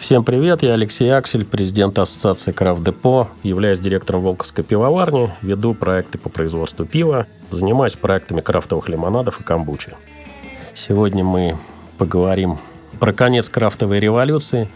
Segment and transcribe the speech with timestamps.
[0.00, 6.16] Всем привет, я Алексей Аксель, президент Ассоциации Крафт Депо, являюсь директором Волковской пивоварни, веду проекты
[6.16, 9.92] по производству пива, занимаюсь проектами крафтовых лимонадов и камбучи.
[10.72, 11.58] Сегодня мы
[11.98, 12.58] поговорим
[12.98, 14.70] про конец крафтовой революции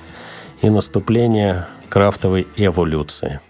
[0.61, 3.41] и наступление крафтовой эволюции.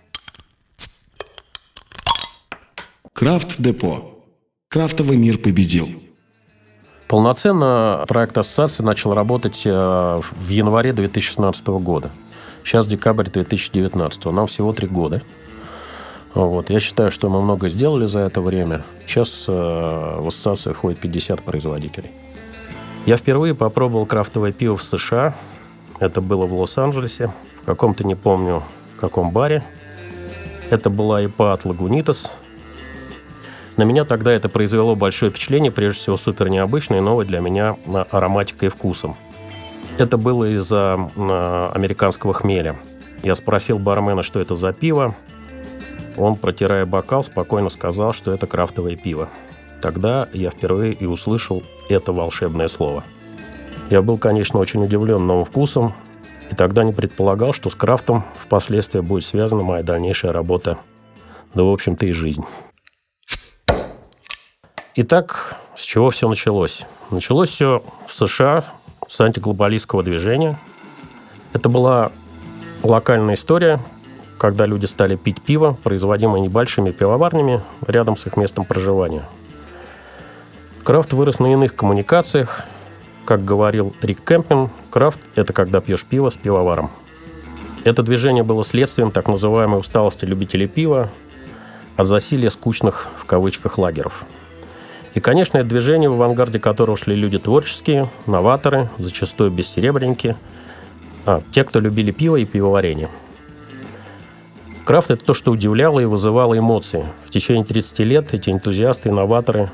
[3.13, 4.25] Крафт Депо.
[4.69, 5.89] Крафтовый мир победил.
[7.09, 12.11] Полноценно проект ассоциации начал работать э, в январе 2016 года.
[12.65, 14.25] Сейчас декабрь 2019.
[14.27, 15.23] Нам всего три года.
[16.35, 16.71] Вот.
[16.71, 18.83] Я считаю, что мы много сделали за это время.
[19.07, 22.11] Сейчас э, в ассоциацию входит 50 производителей.
[23.07, 25.35] Я впервые попробовал крафтовое пиво в США.
[26.01, 28.65] Это было в Лос-Анджелесе, в каком-то, не помню,
[29.05, 29.63] каком баре.
[30.71, 32.33] Это была ИПА от Лагунитас,
[33.77, 37.77] на меня тогда это произвело большое впечатление, прежде всего супер необычное и новое для меня
[38.11, 39.17] ароматикой и вкусом.
[39.99, 42.77] Это было из-за э, американского хмеля.
[43.23, 45.15] Я спросил бармена, что это за пиво.
[46.17, 49.29] Он, протирая бокал, спокойно сказал, что это крафтовое пиво.
[49.81, 53.05] Тогда я впервые и услышал это волшебное слово.
[53.91, 55.95] Я был, конечно, очень удивлен новым вкусом,
[56.51, 60.79] и тогда не предполагал, что с крафтом впоследствии будет связана моя дальнейшая работа,
[61.55, 62.45] да, в общем-то, и жизнь.
[64.97, 66.87] Итак, с чего все началось?
[67.11, 68.65] Началось все в США
[69.09, 70.57] с антиглобалистского движения.
[71.53, 72.13] Это была
[72.85, 73.81] локальная история,
[74.39, 79.25] когда люди стали пить пиво, производимое небольшими пивоварнями рядом с их местом проживания.
[80.85, 82.61] Крафт вырос на иных коммуникациях.
[83.25, 86.93] Как говорил Рик Кемпин, крафт– это когда пьешь пиво с пивоваром.
[87.83, 91.11] Это движение было следствием так называемой усталости любителей пива
[91.97, 94.25] от засилия скучных в кавычках лагеров–
[95.15, 100.37] и, конечно, это движение, в авангарде которого шли люди творческие, новаторы, зачастую бессеребренники,
[101.25, 103.09] а, те, кто любили пиво и пивоварение.
[104.85, 107.07] Крафт– это то, что удивляло и вызывало эмоции.
[107.27, 109.71] В течение 30 лет эти энтузиасты и новаторы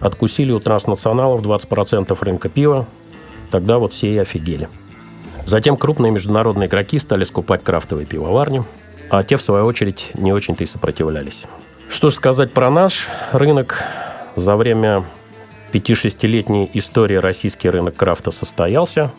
[0.00, 2.86] откусили у транснационалов 20% рынка пива.
[3.50, 4.68] Тогда вот все и офигели.
[5.44, 8.64] Затем крупные международные игроки стали скупать крафтовые пивоварни,
[9.10, 11.44] а те, в свою очередь, не очень-то и сопротивлялись.
[11.90, 13.84] Что же сказать про наш рынок?
[14.36, 15.04] За время
[15.72, 19.12] 5-6-летней истории российский рынок крафта состоялся.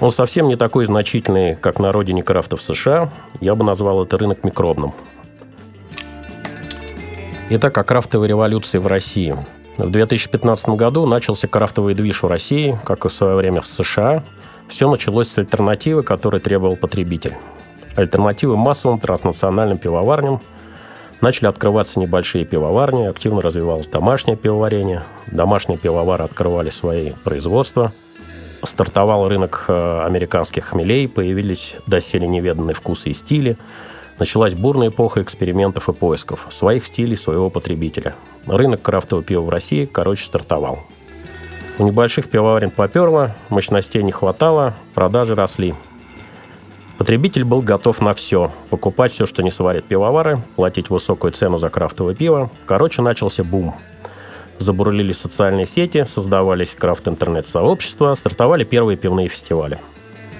[0.00, 3.10] Он совсем не такой значительный, как на родине крафта в США.
[3.40, 4.92] Я бы назвал это рынок микробным.
[7.50, 9.36] Итак, о крафтовой революции в России.
[9.76, 14.22] В 2015 году начался крафтовый движ в России, как и в свое время в США.
[14.68, 17.36] Все началось с альтернативы, которую требовал потребитель.
[17.96, 20.40] Альтернативы массовым транснациональным пивоварням–
[21.22, 25.04] Начали открываться небольшие пивоварни, активно развивалось домашнее пивоварение.
[25.28, 27.92] Домашние пивовары открывали свои производства.
[28.64, 33.56] Стартовал рынок э, американских хмелей, появились доселе неведанные вкусы и стили.
[34.18, 38.16] Началась бурная эпоха экспериментов и поисков своих стилей, своего потребителя.
[38.46, 40.80] Рынок крафтового пива в России, короче, стартовал.
[41.78, 45.76] У небольших пивоварен поперло, мощностей не хватало, продажи росли.
[47.02, 48.52] Потребитель был готов на все.
[48.70, 52.48] Покупать все, что не сварят пивовары, платить высокую цену за крафтовое пиво.
[52.64, 53.74] Короче, начался бум.
[54.58, 59.80] Забурлили социальные сети, создавались крафт-интернет-сообщества, стартовали первые пивные фестивали.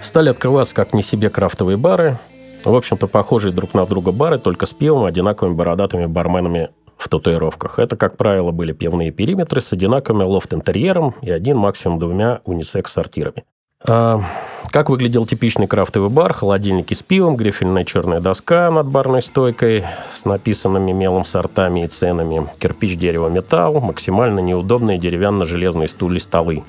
[0.03, 2.17] Стали открываться как не себе крафтовые бары,
[2.65, 7.81] в общем-то, похожие друг на друга бары, только с пивом, одинаковыми бородатыми барменами в татуировках.
[7.81, 13.43] Это, как правило, были пивные периметры с одинаковыми лофт-интерьером и один, максимум двумя унисекс-сортирами.
[13.85, 14.23] А,
[14.71, 16.33] как выглядел типичный крафтовый бар?
[16.33, 19.85] Холодильники с пивом, грифельная черная доска над барной стойкой
[20.15, 26.65] с написанными мелом сортами и ценами, кирпич, дерево, металл, максимально неудобные деревянно-железные стулья, столы.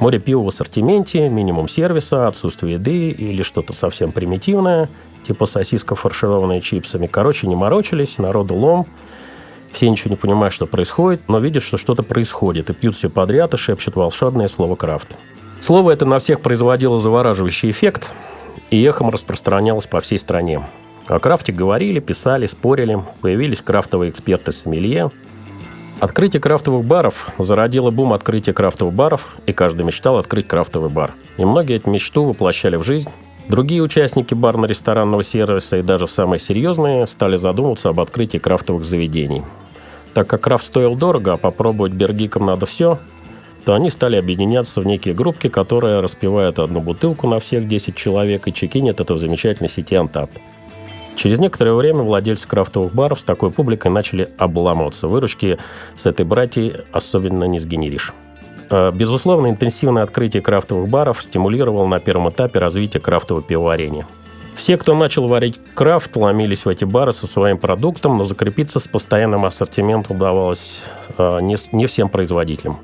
[0.00, 4.88] Море пива в ассортименте, минимум сервиса, отсутствие еды или что-то совсем примитивное,
[5.24, 7.08] типа сосиска, фаршированная чипсами.
[7.08, 8.86] Короче, не морочились, народу лом.
[9.72, 13.54] Все ничего не понимают, что происходит, но видят, что что-то происходит, и пьют все подряд
[13.54, 15.16] и шепчут волшебное слово «крафт».
[15.60, 18.10] Слово это на всех производило завораживающий эффект
[18.70, 20.64] и эхом распространялось по всей стране.
[21.08, 25.10] О крафте говорили, писали, спорили, появились крафтовые эксперты сомелье.
[26.00, 31.14] Открытие крафтовых баров зародило бум открытия крафтовых баров, и каждый мечтал открыть крафтовый бар.
[31.38, 33.10] И многие эту мечту воплощали в жизнь.
[33.48, 39.42] Другие участники барно-ресторанного сервиса и даже самые серьезные стали задумываться об открытии крафтовых заведений.
[40.12, 42.98] Так как крафт стоил дорого, а попробовать бергикам надо все,
[43.64, 48.48] то они стали объединяться в некие группки, которые распивают одну бутылку на всех 10 человек
[48.48, 50.30] и чекинят это в замечательной сети Антап.
[51.16, 55.08] Через некоторое время владельцы крафтовых баров с такой публикой начали обламываться.
[55.08, 55.58] Выручки
[55.96, 58.14] с этой братьей особенно не сгенеришь.
[58.70, 64.06] Э, безусловно, интенсивное открытие крафтовых баров стимулировало на первом этапе развитие крафтового пивоварения.
[64.54, 68.88] Все, кто начал варить крафт, ломились в эти бары со своим продуктом, но закрепиться с
[68.88, 70.82] постоянным ассортиментом удавалось
[71.16, 72.78] э, не, не всем производителям.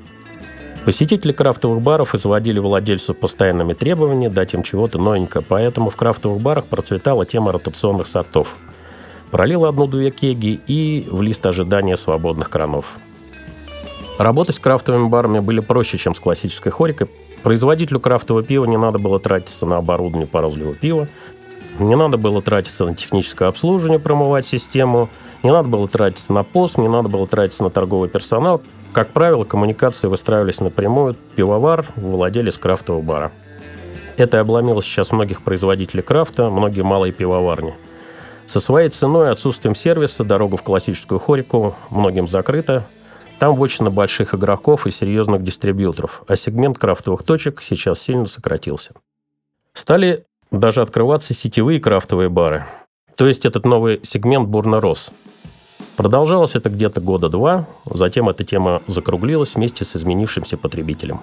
[0.85, 6.65] Посетители крафтовых баров изводили владельцев постоянными требованиями дать им чего-то новенькое, поэтому в крафтовых барах
[6.65, 8.55] процветала тема ротационных сортов.
[9.31, 12.99] Пролил одну-две кеги и в лист ожидания свободных кранов.
[14.19, 17.09] Работать с крафтовыми барами были проще, чем с классической хорикой.
[17.41, 21.07] Производителю крафтового пива не надо было тратиться на оборудование по розливу пива,
[21.79, 25.09] не надо было тратиться на техническое обслуживание, промывать систему,
[25.41, 28.61] не надо было тратиться на пост, не надо было тратиться на торговый персонал.
[28.95, 31.17] Как правило, коммуникации выстраивались напрямую.
[31.35, 33.33] Пивовар, владелец крафтового бара.
[34.15, 37.73] Это обломило сейчас многих производителей крафта, многие малые пивоварни.
[38.45, 42.87] Со своей ценой и отсутствием сервиса дорога в классическую хорику многим закрыта.
[43.37, 48.93] Там вочина больших игроков и серьезных дистрибьюторов, а сегмент крафтовых точек сейчас сильно сократился.
[49.73, 52.63] Стали даже открываться сетевые крафтовые бары.
[53.17, 55.11] То есть этот новый сегмент бурно рос–
[55.95, 61.21] Продолжалось это где-то года два, затем эта тема закруглилась вместе с изменившимся потребителем.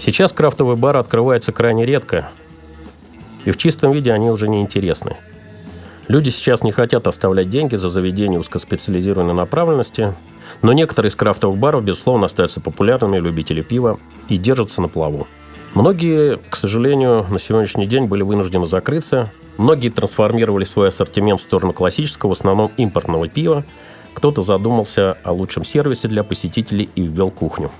[0.00, 2.28] Сейчас крафтовые бары открываются крайне редко,
[3.44, 5.16] и в чистом виде они уже не интересны.
[6.08, 10.14] Люди сейчас не хотят оставлять деньги за заведение узкоспециализированной направленности,
[10.62, 15.26] но некоторые из крафтовых баров, безусловно, остаются популярными, любители пива и держатся на плаву.
[15.74, 19.32] Многие, к сожалению, на сегодняшний день были вынуждены закрыться.
[19.58, 23.64] Многие трансформировали свой ассортимент в сторону классического, в основном импортного пива.
[24.14, 27.72] Кто-то задумался о лучшем сервисе для посетителей и ввел кухню.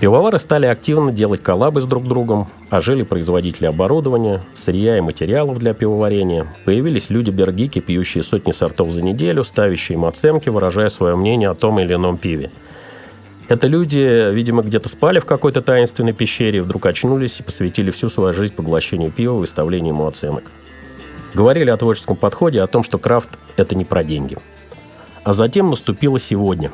[0.00, 5.74] Пивовары стали активно делать коллабы с друг другом, ожили производители оборудования, сырья и материалов для
[5.74, 6.46] пивоварения.
[6.64, 11.78] Появились люди-бергики, пьющие сотни сортов за неделю, ставящие им оценки, выражая свое мнение о том
[11.78, 12.50] или ином пиве–
[13.48, 18.32] это люди, видимо, где-то спали в какой-то таинственной пещере, вдруг очнулись и посвятили всю свою
[18.32, 20.44] жизнь поглощению пива, выставлению ему оценок.
[21.34, 24.38] Говорили о творческом подходе, о том, что крафт– это не про деньги.
[25.24, 26.70] А затем наступило сегодня.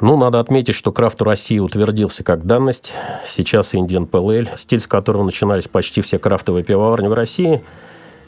[0.00, 2.92] Ну, надо отметить, что крафт в России утвердился как данность.
[3.28, 7.62] Сейчас Indian Pale стиль с которого начинались почти все крафтовые пивоварни в России–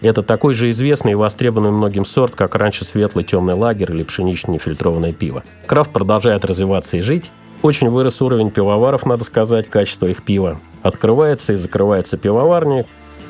[0.00, 4.58] это такой же известный и востребованный многим сорт, как раньше светлый темный лагерь или пшеничное
[4.58, 5.42] фильтрованное пиво.
[5.66, 7.30] Крафт продолжает развиваться и жить.
[7.62, 10.60] Очень вырос уровень пивоваров, надо сказать, качество их пива.
[10.82, 12.84] Открывается и закрывается пивоварни.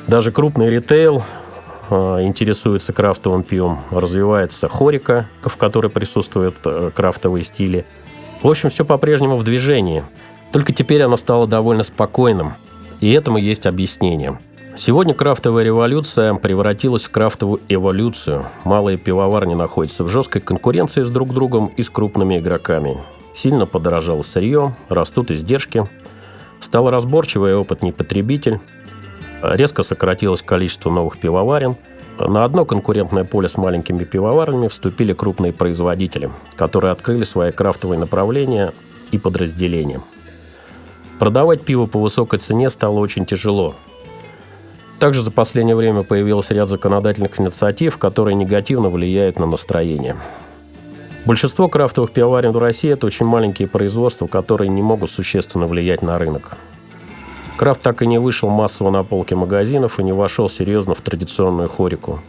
[0.07, 1.23] Даже крупный ритейл
[1.89, 3.81] э, интересуется крафтовым пивом.
[3.91, 7.85] Развивается хорика, в которой присутствуют э, крафтовые стили.
[8.43, 10.03] В общем, все по-прежнему в движении.
[10.51, 12.53] Только теперь оно стало довольно спокойным.
[12.99, 14.37] И этому есть объяснение–
[14.77, 18.45] Сегодня крафтовая революция превратилась в крафтовую эволюцию.
[18.65, 22.97] Малые пивоварни находятся в жесткой конкуренции с друг другом и с крупными игроками.
[23.33, 25.85] Сильно подорожало сырье, растут издержки.
[26.59, 28.59] Стал разборчивый и опытный потребитель.
[29.41, 31.77] Резко сократилось количество новых пивоварен.
[32.19, 38.73] На одно конкурентное поле с маленькими пивоварнями вступили крупные производители, которые открыли свои крафтовые направления
[39.11, 40.01] и подразделения.
[41.17, 43.73] Продавать пиво по высокой цене стало очень тяжело–
[44.99, 50.15] также за последнее время появился ряд законодательных инициатив, которые негативно влияют на настроение.
[51.25, 56.19] Большинство крафтовых пивоварен в России– это очень маленькие производства, которые не могут существенно влиять на
[56.19, 56.55] рынок.
[57.57, 61.67] Крафт так и не вышел массово на полки магазинов и не вошел серьезно в традиционную
[61.67, 62.21] хорику.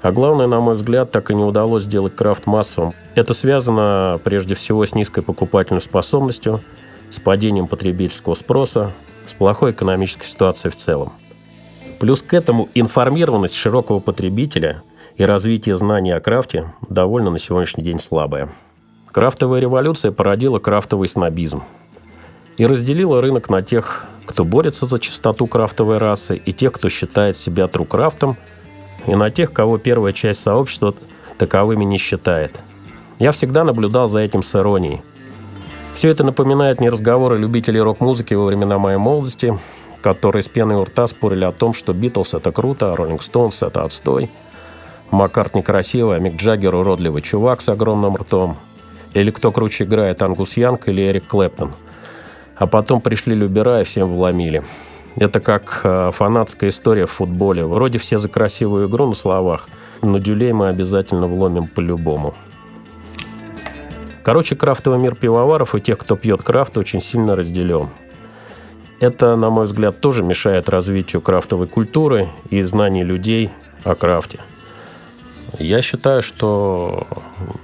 [0.00, 2.94] А главное, на мой взгляд, так и не удалось сделать крафт массовым.
[3.14, 6.62] Это связано прежде всего с низкой покупательной способностью,
[7.10, 8.92] с падением потребительского спроса,
[9.26, 11.12] с плохой экономической ситуацией в целом.
[12.00, 14.82] Плюс к этому информированность широкого потребителя
[15.16, 18.48] и развитие знаний о крафте довольно на сегодняшний день слабая.
[19.12, 21.62] Крафтовая революция породила крафтовый снобизм
[22.56, 27.36] и разделила рынок на тех, кто борется за чистоту крафтовой расы, и тех, кто считает
[27.36, 28.38] себя true крафтом,
[29.06, 30.94] и на тех, кого первая часть сообщества
[31.36, 32.58] таковыми не считает.
[33.18, 35.02] Я всегда наблюдал за этим с иронией.
[35.94, 39.58] Все это напоминает мне разговоры любителей рок-музыки во времена моей молодости,
[40.02, 43.62] которые с пеной у рта спорили о том, что Битлз— это круто, а Роллинг Стоунс—
[43.62, 44.30] это отстой.
[45.10, 48.56] Маккартни красивый, а Мик Джаггер— уродливый чувак с огромным ртом.
[49.14, 51.72] Или кто круче играет, Ангус Янг или Эрик Клэптон.
[52.56, 54.62] А потом пришли Любера и всем вломили.
[55.16, 57.66] Это как э, фанатская история в футболе.
[57.66, 59.68] Вроде все за красивую игру на словах,
[60.02, 62.34] но дюлей мы обязательно вломим по-любому.
[64.22, 67.88] Короче, крафтовый мир пивоваров и тех, кто пьет крафт, очень сильно разделен.
[69.00, 73.48] Это, на мой взгляд, тоже мешает развитию крафтовой культуры и знаний людей
[73.82, 74.38] о крафте.
[75.58, 77.06] Я считаю, что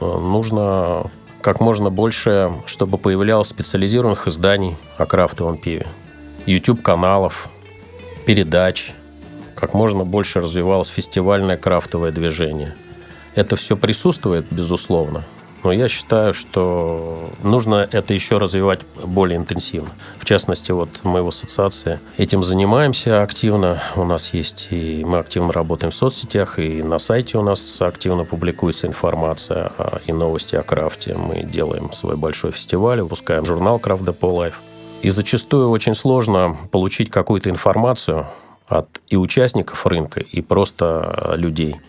[0.01, 1.11] э, нужно
[1.43, 5.87] как можно больше, чтобы появлялось специализированных изданий о крафтовом пиве,
[6.47, 7.49] YouTube-каналов,
[8.25, 8.95] передач,
[9.55, 12.75] как можно больше развивалось фестивальное крафтовое движение.
[13.35, 15.25] Это все присутствует, безусловно–
[15.63, 19.91] но я считаю, что нужно это еще развивать более интенсивно.
[20.19, 23.83] В частности, вот мы в ассоциации этим занимаемся активно.
[23.97, 28.25] У нас есть и мы активно работаем в соцсетях, и на сайте у нас активно
[28.25, 29.73] публикуется информация
[30.07, 31.15] и новости о крафте.
[31.15, 34.55] Мы делаем свой большой фестиваль, выпускаем журнал Craft Depot Life.
[35.03, 38.27] И зачастую очень сложно получить какую-то информацию
[38.67, 41.77] от и участников рынка, и просто людей–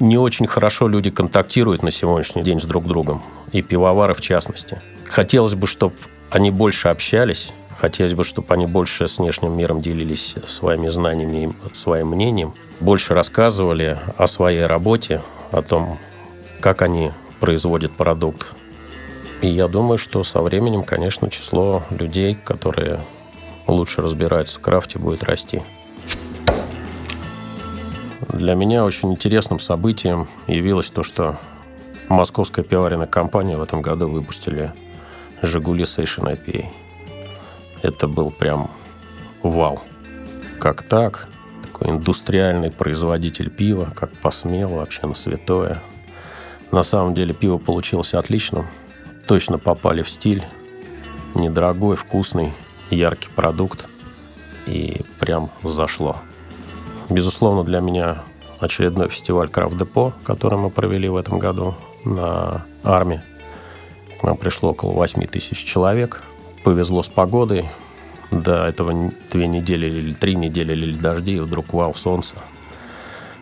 [0.00, 3.22] не очень хорошо люди контактируют на сегодняшний день с друг другом,
[3.52, 4.80] и пивовары в частности.
[5.08, 5.94] Хотелось бы, чтобы
[6.30, 11.74] они больше общались, хотелось бы, чтобы они больше с внешним миром делились своими знаниями и
[11.74, 15.22] своим мнением, больше рассказывали о своей работе,
[15.52, 15.98] о том,
[16.60, 18.48] как они производят продукт.
[19.42, 23.00] И я думаю, что со временем, конечно, число людей, которые
[23.66, 25.62] лучше разбираются в крафте, будет расти.
[28.28, 31.38] Для меня очень интересным событием явилось то, что
[32.08, 34.72] московская пивоваренная компания в этом году выпустили
[35.42, 36.66] «Жигули Сейшен IPA».
[37.82, 38.70] Это был прям
[39.42, 39.80] вау.
[40.58, 41.28] Как так?
[41.62, 45.82] Такой индустриальный производитель пива, как посмел вообще на святое.
[46.70, 48.66] На самом деле пиво получилось отличным.
[49.26, 50.42] Точно попали в стиль.
[51.34, 52.54] Недорогой, вкусный,
[52.90, 53.86] яркий продукт.
[54.66, 56.16] И прям зашло.
[57.10, 58.22] Безусловно, для меня
[58.60, 63.20] очередной фестиваль Крафт Депо, который мы провели в этом году на армии.
[64.20, 66.22] К нам пришло около 8 тысяч человек.
[66.62, 67.68] Повезло с погодой.
[68.30, 72.36] До этого две недели или три недели или дожди, и вдруг вау, солнце.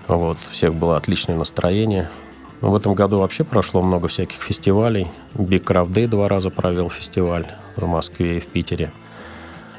[0.08, 2.10] Вот, у всех было отличное настроение.
[2.60, 5.08] В этом году вообще прошло много всяких фестивалей.
[5.34, 8.92] Big Craft Day два раза провел фестиваль в Москве и в Питере.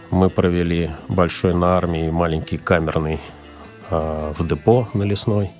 [0.09, 3.19] Мы провели большой на армии маленький камерный
[3.93, 5.51] Э, в депо на Лесной.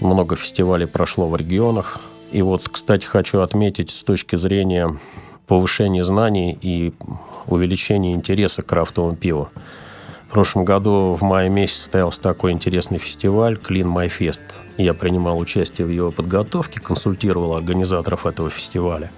[0.00, 1.98] Много фестивалей прошло в регионах.
[2.30, 4.96] И вот, кстати, хочу отметить с точки зрения
[5.48, 6.92] повышения знаний и
[7.46, 9.48] увеличения интереса к крафтовому пиву.
[10.28, 14.42] В прошлом году в мае месяце состоялся такой интересный фестиваль Clean My Fest.
[14.76, 19.10] Я принимал участие в его подготовке, консультировал организаторов этого фестиваля.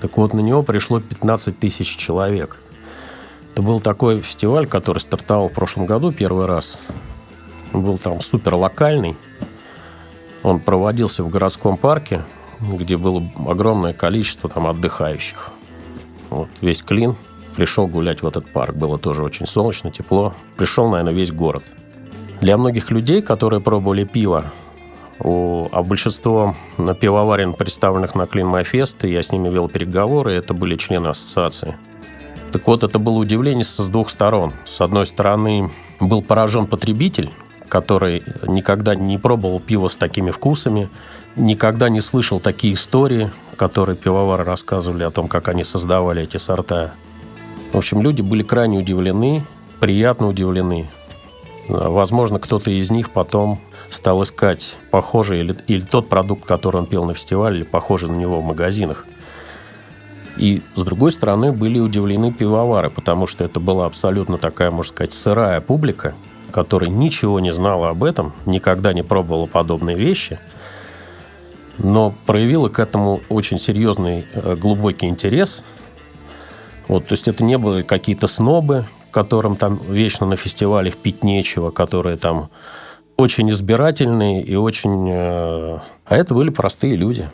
[0.00, 2.58] Так вот, на него пришло 15 тысяч человек.
[3.52, 6.78] Это был такой фестиваль, который стартовал в прошлом году первый раз
[7.72, 9.16] был там супер локальный.
[10.42, 12.24] Он проводился в городском парке,
[12.60, 15.52] где было огромное количество там отдыхающих.
[16.30, 17.14] Вот весь клин
[17.56, 18.74] пришел гулять в этот парк.
[18.74, 20.34] Было тоже очень солнечно, тепло.
[20.56, 21.62] Пришел, наверное, весь город.
[22.40, 24.46] Для многих людей, которые пробовали пиво,
[25.20, 26.56] у, а большинство
[27.00, 31.76] пивоварен, представленных на Клин Майфест, я с ними вел переговоры, это были члены ассоциации.
[32.50, 34.52] Так вот, это было удивление с двух сторон.
[34.66, 37.30] С одной стороны, был поражен потребитель,
[37.72, 40.90] который никогда не пробовал пиво с такими вкусами,
[41.36, 46.92] никогда не слышал такие истории, которые пивовары рассказывали о том, как они создавали эти сорта.
[47.72, 49.46] В общем, люди были крайне удивлены,
[49.80, 50.90] приятно удивлены.
[51.66, 57.06] Возможно, кто-то из них потом стал искать похожий или, или тот продукт, который он пил
[57.06, 59.06] на фестивале, или похожий на него в магазинах.
[60.36, 65.14] И, с другой стороны, были удивлены пивовары, потому что это была абсолютно такая, можно сказать,
[65.14, 66.12] сырая публика–
[66.52, 70.38] который ничего не знала об этом, никогда не пробовала подобные вещи,
[71.78, 75.64] но проявила к этому очень серьезный э, глубокий интерес.
[76.86, 81.70] Вот, то есть это не были какие-то снобы, которым там вечно на фестивалях пить нечего,
[81.70, 82.50] которые там
[83.16, 85.08] очень избирательные и очень...
[85.10, 87.30] Э, а это были простые люди.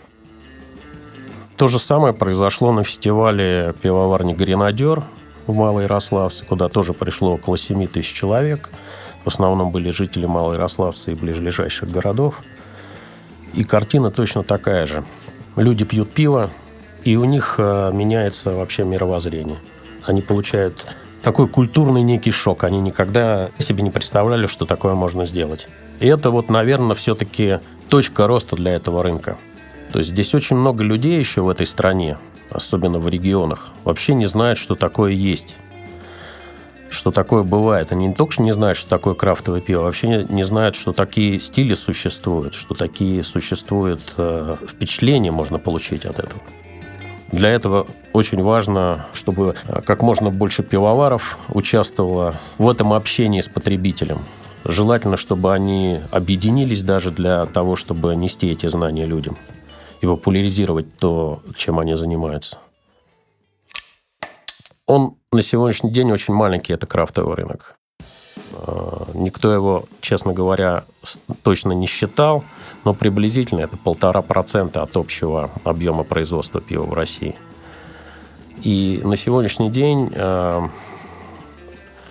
[1.56, 5.02] То же самое произошло на фестивале пивоварни «Гренадер»
[5.48, 8.70] в Малой Ярославце, куда тоже пришло около 7 тысяч человек–
[9.24, 12.42] в основном были жители Малоярославца и ближайших городов.
[13.54, 15.04] И картина точно такая же.
[15.56, 16.50] Люди пьют пиво,
[17.04, 19.58] и у них э, меняется вообще мировоззрение.
[20.04, 20.86] Они получают
[21.22, 22.64] такой культурный некий шок.
[22.64, 25.68] Они никогда себе не представляли, что такое можно сделать.
[26.00, 29.36] И это вот, наверное, все-таки точка роста для этого рынка.
[29.92, 32.18] То есть здесь очень много людей еще в этой стране,
[32.50, 35.56] особенно в регионах, вообще не знают, что такое есть
[36.90, 37.92] что такое бывает.
[37.92, 40.92] Они не только что не знают, что такое крафтовое пиво, вообще не, не знают, что
[40.92, 46.40] такие стили существуют, что такие существуют э, впечатления можно получить от этого.
[47.30, 53.48] Для этого очень важно, чтобы э, как можно больше пивоваров участвовало в этом общении с
[53.48, 54.18] потребителем.
[54.64, 59.36] Желательно, чтобы они объединились даже для того, чтобы нести эти знания людям.
[60.00, 62.58] и популяризировать то, чем они занимаются.
[64.86, 67.76] Он на сегодняшний день очень маленький, это крафтовый рынок.
[68.54, 70.84] А, никто его, честно говоря,
[71.42, 72.44] точно не считал,
[72.84, 77.36] но приблизительно это полтора процента от общего объема производства пива в России.
[78.62, 80.70] И на сегодняшний день а,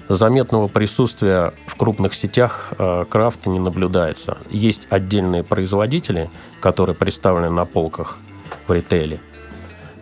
[0.09, 4.37] заметного присутствия в крупных сетях а, крафта не наблюдается.
[4.51, 6.29] Есть отдельные производители,
[6.61, 8.17] которые представлены на полках
[8.67, 9.19] в ритейле,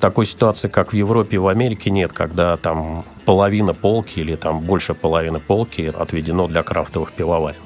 [0.05, 4.59] такой ситуации, как в Европе и в Америке, нет, когда там половина полки или там
[4.59, 7.59] больше половины полки отведено для крафтовых пивоварен.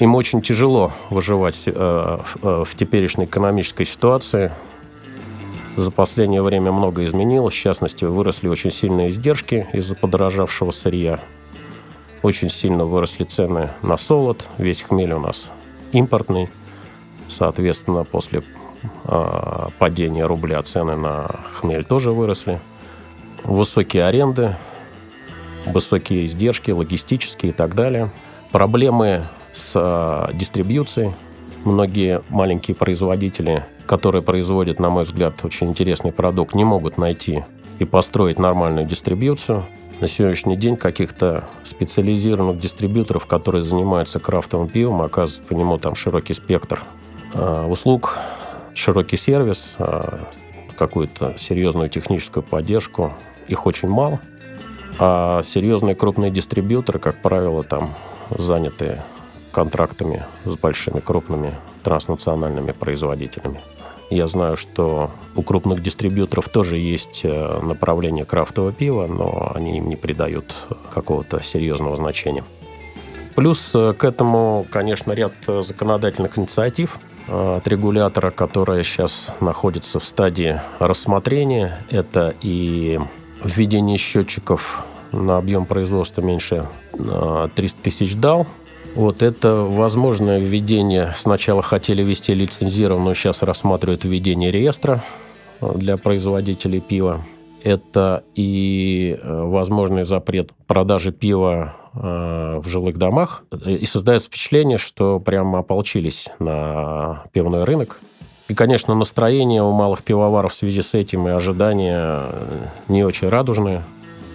[0.00, 4.50] Им очень тяжело выживать э, э, в теперешней экономической ситуации.
[5.76, 7.54] За последнее время много изменилось.
[7.54, 11.20] В частности, выросли очень сильные издержки из-за подорожавшего сырья.
[12.22, 14.48] Очень сильно выросли цены на солод.
[14.58, 15.48] Весь хмель у нас
[15.92, 16.48] импортный.
[17.28, 18.42] Соответственно, после
[19.04, 22.60] а, падения рубля цены на хмель тоже выросли.
[23.44, 24.54] Высокие аренды,
[25.66, 28.10] высокие издержки, логистические и так далее.
[28.50, 29.22] Проблемы
[29.52, 31.12] с а, дистрибьюцией.
[31.64, 37.44] Многие маленькие производители, которые производят, на мой взгляд, очень интересный продукт, не могут найти
[37.78, 39.64] и построить нормальную дистрибьюцию.
[40.00, 46.34] На сегодняшний день каких-то специализированных дистрибьюторов, которые занимаются крафтовым пивом, оказывают по нему там широкий
[46.34, 46.82] спектр
[47.34, 48.18] а, услуг,
[48.74, 50.20] широкий сервис, а,
[50.76, 53.12] какую-то серьезную техническую поддержку.
[53.48, 54.20] Их очень мало.
[54.98, 57.94] А серьезные крупные дистрибьюторы, как правило, там
[58.30, 59.00] заняты
[59.52, 63.60] контрактами с большими крупными транснациональными производителями.
[64.10, 69.88] Я знаю, что у крупных дистрибьюторов тоже есть э, направление крафтового пива, но они им
[69.88, 70.54] не придают
[70.92, 72.44] какого-то серьезного значения.
[73.34, 80.04] Плюс э, к этому, конечно, ряд законодательных инициатив– Э, от регулятора, которая сейчас находится в
[80.04, 81.84] стадии рассмотрения.
[81.90, 83.00] Это и
[83.42, 88.46] введение счетчиков на объем производства меньше 300 э, тысяч дал.
[88.94, 91.12] Вот это возможное введение.
[91.16, 95.02] Сначала хотели ввести лицензированную, сейчас рассматривают введение реестра
[95.60, 97.22] э, для производителей пива.
[97.62, 105.58] Это и возможный запрет продажи пива Э, в жилых домах, и создается впечатление, что прямо
[105.58, 108.00] ополчились на пивной рынок.
[108.48, 112.22] И, конечно, настроение у малых пивоваров в связи с этим и ожидания
[112.88, 113.82] не очень радужные.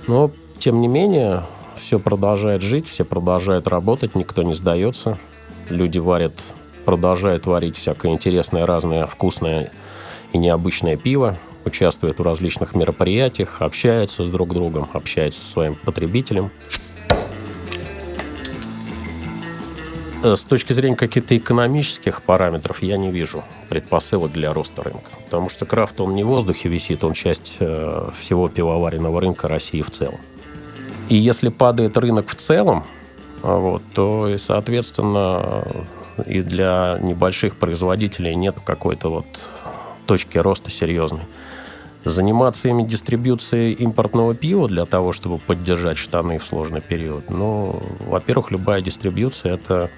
[0.05, 1.45] Но, тем не менее,
[1.79, 5.17] все продолжает жить, все продолжают работать, никто не сдается.
[5.69, 6.33] Люди варят,
[6.85, 9.71] продолжают варить всякое интересное, разное, вкусное
[10.31, 11.37] и необычное пиво,
[11.67, 16.51] участвуют в различных мероприятиях, общаются с друг другом, общаются со своим потребителем.
[20.23, 25.12] Э, с точки зрения каких-то экономических параметров я не вижу предпосылок для роста рынка.
[25.25, 29.82] Потому что крафт, он не в воздухе висит, он часть э, всего пивоваренного рынка России
[29.82, 30.19] в целом.
[31.10, 32.86] И если падает рынок в целом,
[33.41, 35.65] вот, то, и, соответственно,
[36.25, 39.25] и для небольших производителей нет какой-то вот
[40.08, 41.23] точки роста серьезной.
[42.08, 48.50] Заниматься ими дистрибьюцией импортного пива для того, чтобы поддержать штаны в сложный период, ну, во-первых,
[48.50, 49.89] любая дистрибьюция– это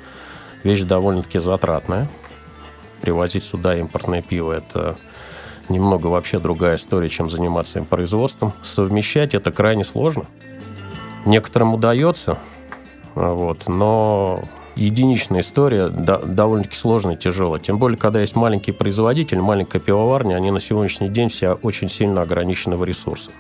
[0.64, 2.10] вещь довольно-таки затратная.
[3.02, 4.98] Привозить сюда импортное пиво– это
[5.70, 8.54] немного вообще другая история, чем заниматься им производством.
[8.64, 10.26] Совмещать это крайне сложно.
[11.28, 12.40] Некоторым удается,
[13.14, 14.44] вот, но
[14.76, 17.60] единичная история, да, довольно-таки сложная, тяжелая.
[17.60, 22.22] Тем более, когда есть маленький производитель, маленькая пивоварня, они на сегодняшний день все очень сильно
[22.22, 23.34] ограничены в ресурсах.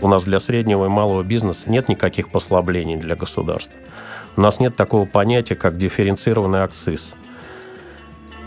[0.00, 3.78] У нас для среднего и малого бизнеса нет никаких послаблений для государства.
[4.36, 7.14] У нас нет такого понятия, как дифференцированный акциз.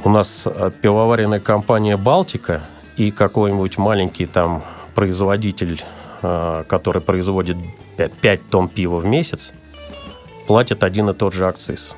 [0.04, 2.62] У нас э, пивоваренная компания «Балтика»
[2.98, 4.64] и какой-нибудь маленький там
[4.96, 5.82] производитель,
[6.22, 7.58] э, который производит
[7.98, 9.54] 5 тонн пива в месяц,
[10.48, 11.96] платят один и тот же акциз.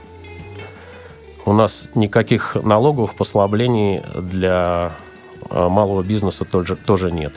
[1.47, 4.91] У нас никаких налоговых послаблений для
[5.49, 7.35] э, малого бизнеса тоже, тоже нет.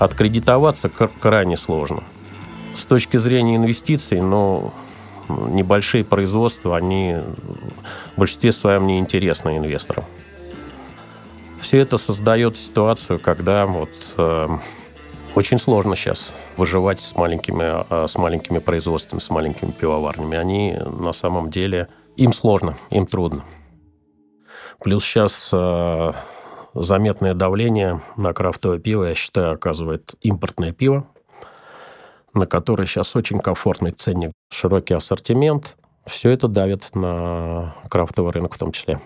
[0.00, 2.02] Откредитоваться крайне сложно.
[2.74, 4.72] С точки зрения инвестиций, ну,
[5.28, 7.18] небольшие производства, они
[8.16, 10.06] в большинстве своем не интересны инвесторам.
[11.60, 14.48] Все это создает ситуацию, когда вот э,
[15.36, 20.36] очень сложно сейчас выживать с маленькими, э, с маленькими производствами, с маленькими пивоварнями.
[20.36, 23.44] Они на самом деле им сложно, им трудно.
[24.80, 26.12] Плюс сейчас э,
[26.74, 31.06] заметное давление на крафтовое пиво, я считаю, оказывает импортное пиво,
[32.34, 35.76] на которое сейчас очень комфортный ценник, широкий ассортимент.
[36.06, 39.00] Все это давит на крафтовый рынок в том числе.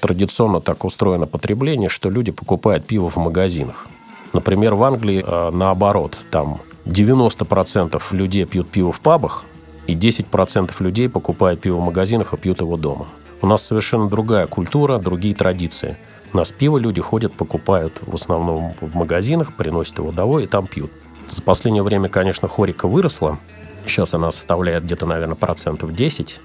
[0.00, 3.88] традиционно так устроено потребление, что люди покупают пиво в магазинах.
[4.32, 9.44] Например, в Англии э, наоборот, там 90% людей пьют пиво в пабах,
[9.86, 13.06] и 10% людей покупают пиво в магазинах и пьют его дома.
[13.42, 15.96] У нас совершенно другая культура, другие традиции.
[16.32, 20.66] У нас пиво люди ходят, покупают в основном в магазинах, приносят его домой и там
[20.66, 20.90] пьют.
[21.28, 23.38] За последнее время, конечно, хорика выросла.
[23.86, 26.40] Сейчас она составляет где-то, наверное, процентов 10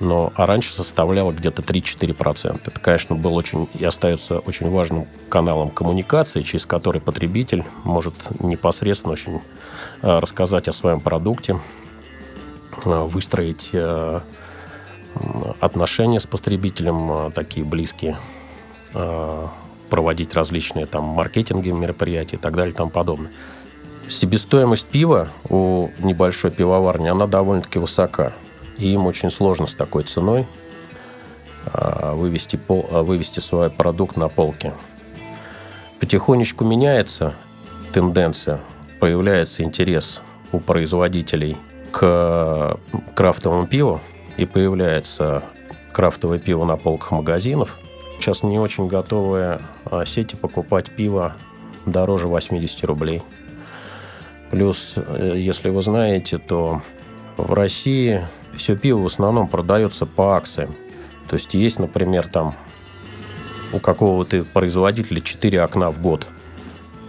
[0.00, 2.60] но а раньше составляла где-то 3-4%.
[2.64, 9.12] Это, конечно, был очень и остается очень важным каналом коммуникации, через который потребитель может непосредственно
[9.12, 9.42] очень
[10.02, 11.60] э, рассказать о своем продукте,
[12.84, 14.20] выстроить э,
[15.60, 18.16] отношения с потребителем такие близкие,
[19.88, 23.30] проводить различные там маркетинговые мероприятия и так далее и тому подобное.
[24.08, 28.32] Себестоимость пива у небольшой пивоварни, она довольно-таки высока
[28.78, 30.46] и им очень сложно с такой ценой
[31.74, 34.72] вывести, пол, вывести свой продукт на полке.
[36.00, 37.34] Потихонечку меняется
[37.92, 38.60] тенденция,
[38.98, 41.56] появляется интерес у производителей
[41.90, 42.78] к
[43.14, 44.00] крафтовому пиву,
[44.36, 45.42] и появляется
[45.92, 47.78] крафтовое пиво на полках магазинов.
[48.18, 51.34] Сейчас не очень готовые а, сети покупать пиво
[51.86, 53.22] дороже 80 рублей.
[54.50, 56.82] Плюс, э, если вы знаете, то
[57.36, 60.74] в России все пиво в основном продается по акциям.
[61.28, 62.54] То есть есть, например, там
[63.72, 66.26] у какого-то производителя 4 окна в год,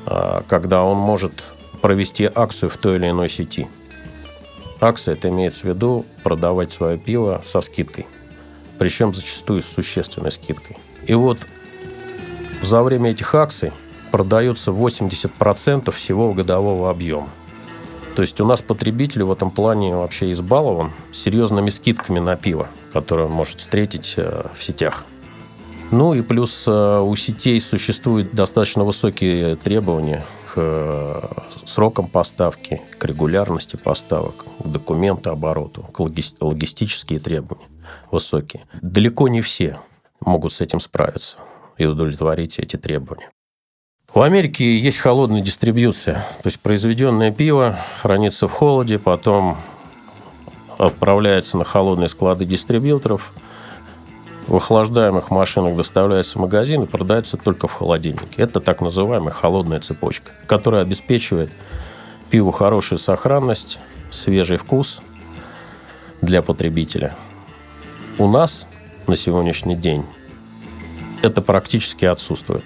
[0.06, 3.67] а, когда он может провести акцию в той или иной сети.
[4.82, 8.08] Акция, это имеется в виду продавать свое пиво со скидкой.
[8.80, 10.78] Причем зачастую с существенной скидкой.
[11.06, 11.38] И вот
[12.63, 13.72] за время этих акций
[14.12, 17.30] продается 80% всего годового объема.
[18.15, 23.28] То есть у нас потребитель в этом плане вообще избалован серьезными скидками на пиво, которые
[23.28, 25.06] он может встретить э, в сетях.
[25.91, 31.21] Ну и плюс э, у сетей существуют достаточно высокие требования к э,
[31.65, 37.67] срокам поставки, к регулярности поставок, к документообороту, к логи- логистические требования
[38.10, 38.65] высокие.
[38.82, 39.80] Далеко не все
[40.21, 41.38] могут с этим справиться
[41.77, 43.30] и удовлетворить эти требования.
[44.13, 46.25] В Америке есть холодная дистрибьюция.
[46.41, 49.58] То есть произведенное пиво хранится в холоде, потом
[50.77, 53.34] отправляется на холодные склады дистрибьюторов,
[54.52, 58.28] в охлаждаемых машинах доставляется в магазин и продается только в холодильнике.
[58.36, 61.50] Это так называемая холодная цепочка, которая обеспечивает
[62.30, 63.80] пиву хорошую сохранность,
[64.12, 65.02] свежий вкус
[66.20, 67.16] для потребителя.
[68.18, 68.68] У нас
[69.08, 70.06] на сегодняшний день
[71.22, 72.66] это практически отсутствует.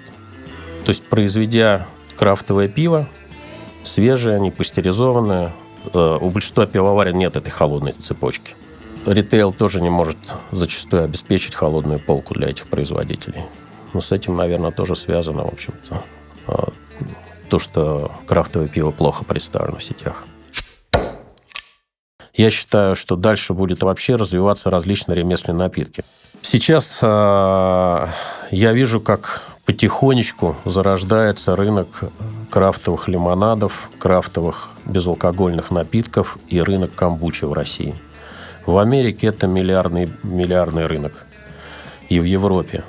[0.84, 3.08] То есть, произведя крафтовое пиво,
[3.84, 5.52] свежее, не пастеризованное,
[5.94, 8.56] э, у большинства пивоварен нет этой холодной цепочки.
[9.06, 10.18] Ритейл тоже не может
[10.50, 13.44] зачастую обеспечить холодную полку для этих производителей.
[13.92, 16.02] Но с этим, наверное, тоже связано, в общем-то,
[16.48, 16.52] э,
[17.48, 20.24] то, что крафтовое пиво плохо представлено в сетях.
[22.34, 26.04] Я считаю, что дальше будет вообще развиваться различные ремесленные напитки.
[26.42, 28.06] Сейчас э,
[28.50, 31.86] я вижу, как потихонечку зарождается рынок
[32.50, 37.94] крафтовых лимонадов, крафтовых безалкогольных напитков и рынок камбучи в России.
[38.66, 41.24] В Америке это миллиардный, миллиардный рынок.
[42.08, 42.84] И в Европе.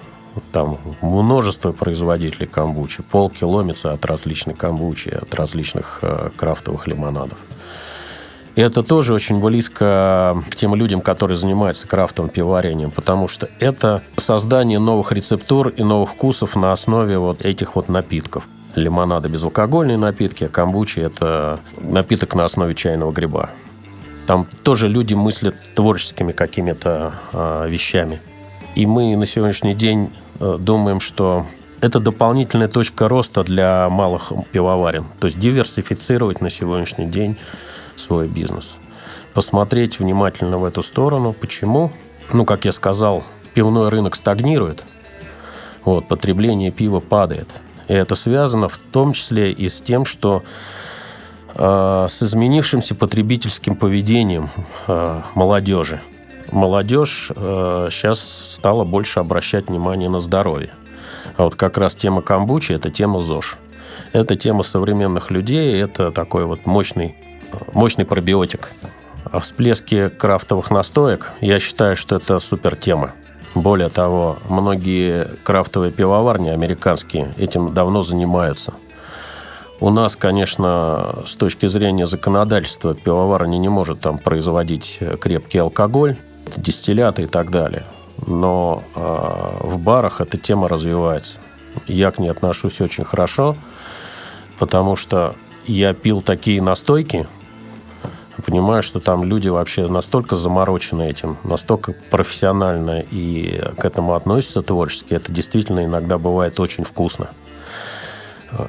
[0.52, 3.04] Там множество производителей камбучи.
[3.04, 7.38] Полки ломятся от различной камбучи, от различных э, крафтовых лимонадов.
[8.56, 14.02] И это тоже очень близко к тем людям, которые занимаются крафтовым пивоварением, потому что это
[14.18, 18.48] создание новых рецептур и новых вкусов на основе вот этих вот напитков.
[18.76, 23.52] Лимонады безалкогольные напитки, а камбучи– это напиток на основе чайного гриба.
[24.28, 28.22] Там тоже люди мыслят творческими какими-то э, вещами.
[28.76, 31.46] И мы на сегодняшний день э, думаем, что
[31.80, 35.06] это дополнительная точка роста для малых пивоварен.
[35.22, 37.38] То есть диверсифицировать на сегодняшний день
[37.96, 38.80] свой бизнес.
[39.34, 41.32] Посмотреть внимательно в эту сторону.
[41.32, 41.94] Почему?
[42.34, 44.84] Ну, как я сказал, пивной рынок стагнирует,
[45.86, 47.48] вот, потребление пива падает.
[47.88, 50.44] И это связано в том числе и с тем, что
[51.58, 54.50] с изменившимся потребительским поведением
[54.88, 56.02] э, молодежи.
[56.52, 60.70] Молодежь э, сейчас стала больше обращать внимание на здоровье.
[61.36, 63.58] А вот как раз тема камбучи– это тема ЗОЖ.
[64.14, 67.16] Это тема современных людей, это такой вот мощный
[67.74, 68.72] мощный пробиотик.
[69.26, 73.12] А всплески крафтовых настоек, я считаю, что это супер тема.
[73.56, 78.74] Более того, многие крафтовые пивоварни американские этим давно занимаются.
[79.80, 86.18] У нас, конечно, с точки зрения законодательства, пивоварня не может там производить крепкий алкоголь,
[86.56, 87.86] дистилляты и так далее.
[88.26, 89.00] но э,
[89.62, 91.40] в барах эта тема развивается.
[91.86, 93.56] Я к ней отношусь очень хорошо,
[94.58, 95.36] потому что
[95.68, 97.28] я пил такие настойки,
[98.44, 105.14] понимаю, что там люди вообще настолько заморочены этим, настолько профессионально и к этому относятся творчески.
[105.14, 107.30] Это действительно иногда бывает очень вкусно.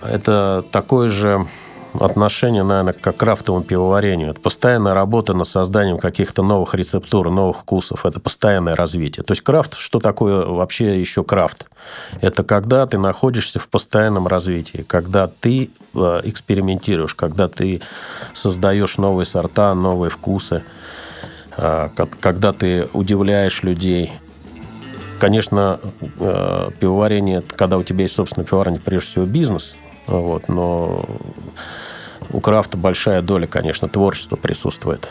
[0.03, 1.47] Это такое же
[1.95, 4.31] отношение, наверное, к крафтовому пивоварению.
[4.31, 8.07] Это постоянная работа над созданием каких-то новых рецептур, новых вкусов.
[8.07, 9.25] Это постоянное развитие.
[9.25, 11.69] То есть крафт, что такое вообще еще крафт?
[12.21, 17.81] Это когда ты находишься в постоянном развитии, когда ты э, экспериментируешь, когда ты
[18.35, 20.63] создаешь новые сорта, новые вкусы,
[21.57, 21.89] э,
[22.21, 24.13] когда ты удивляешь людей.
[25.19, 25.81] Конечно,
[26.21, 29.77] э, пивоварение, когда у тебя есть собственное пивоварение, прежде всего бизнес,
[30.07, 31.05] вот, но
[32.31, 35.09] у крафта большая доля, конечно, творчества присутствует.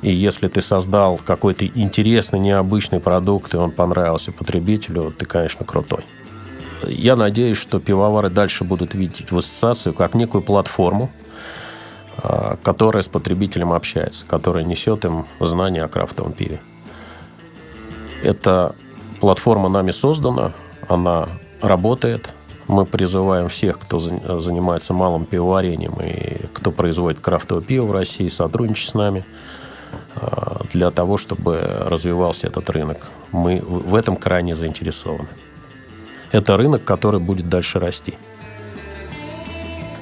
[0.00, 6.04] И если ты создал какой-то интересный, необычный продукт, и он понравился потребителю, ты, конечно, крутой.
[6.86, 11.10] Я надеюсь, что пивовары дальше будут видеть в ассоциацию как некую платформу,
[12.16, 16.60] а, которая с потребителем общается, которая несет им знания о крафтовом пиве.
[18.22, 18.74] Эта
[19.22, 20.52] платформа нами создана,
[20.88, 21.28] она
[21.62, 22.34] работает–
[22.68, 28.90] мы призываем всех, кто занимается малым пивоварением и кто производит крафтовое пиво в России, сотрудничать
[28.90, 29.24] с нами
[30.14, 33.10] а, для того, чтобы развивался этот рынок.
[33.30, 35.28] Мы в этом крайне заинтересованы.
[36.30, 38.14] Это рынок, который будет дальше расти.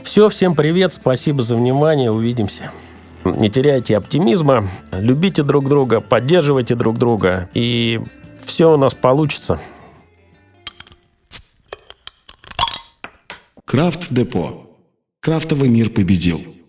[0.04, 2.70] Все, всем привет, спасибо за внимание, увидимся.
[3.24, 8.00] Не теряйте оптимизма, любите друг друга, поддерживайте друг друга, и
[8.44, 9.60] все у нас получится.
[13.64, 14.66] Крафт Депо.
[15.20, 16.59] Крафтовый мир победил.